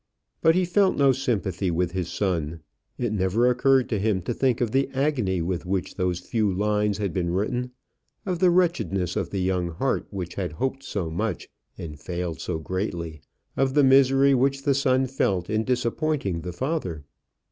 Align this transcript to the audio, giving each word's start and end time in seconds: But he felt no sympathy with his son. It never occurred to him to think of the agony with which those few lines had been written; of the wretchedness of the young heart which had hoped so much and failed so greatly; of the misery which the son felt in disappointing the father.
But 0.41 0.55
he 0.55 0.65
felt 0.65 0.97
no 0.97 1.11
sympathy 1.11 1.69
with 1.69 1.91
his 1.91 2.09
son. 2.11 2.61
It 2.97 3.13
never 3.13 3.47
occurred 3.47 3.87
to 3.89 3.99
him 3.99 4.23
to 4.23 4.33
think 4.33 4.59
of 4.59 4.71
the 4.71 4.89
agony 4.95 5.43
with 5.43 5.63
which 5.63 5.93
those 5.93 6.19
few 6.21 6.51
lines 6.51 6.97
had 6.97 7.13
been 7.13 7.29
written; 7.29 7.69
of 8.25 8.39
the 8.39 8.49
wretchedness 8.49 9.15
of 9.15 9.29
the 9.29 9.41
young 9.43 9.67
heart 9.69 10.07
which 10.09 10.33
had 10.33 10.53
hoped 10.53 10.81
so 10.81 11.11
much 11.11 11.49
and 11.77 11.99
failed 11.99 12.39
so 12.41 12.57
greatly; 12.57 13.21
of 13.55 13.75
the 13.75 13.83
misery 13.83 14.33
which 14.33 14.63
the 14.63 14.73
son 14.73 15.05
felt 15.05 15.51
in 15.51 15.63
disappointing 15.63 16.41
the 16.41 16.51
father. 16.51 17.03